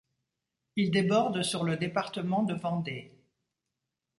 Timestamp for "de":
2.41-2.55